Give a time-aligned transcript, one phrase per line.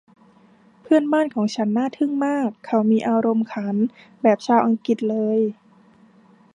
[0.81, 3.75] เพื่อนบ้านของฉันน่าทึ่งมาก เขามีอารมณ์ขัน
[4.21, 5.39] แบบชาวอังกฤษเลย